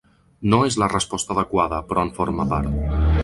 No 0.53 0.59
és 0.69 0.77
la 0.83 0.87
resposta 0.93 1.35
adequada, 1.37 1.83
però 1.91 2.09
en 2.09 2.13
forma 2.21 2.49
part. 2.57 3.13